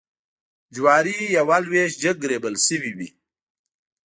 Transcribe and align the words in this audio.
جوارېوه 0.75 1.57
لویشت 1.65 1.97
جګ 2.03 2.17
ریبل 2.29 2.55
شوي 2.65 2.91
وې. 2.97 3.09